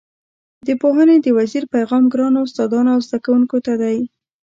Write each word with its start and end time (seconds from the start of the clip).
د 0.67 0.69
پوهنې 0.81 1.17
د 1.21 1.27
وزیر 1.37 1.63
پیغام 1.73 2.03
ګرانو 2.13 2.39
استادانو 2.45 2.89
او 2.95 2.99
زده 3.07 3.17
کوونکو 3.25 3.57
ته 3.65 3.73
دی. 3.81 3.97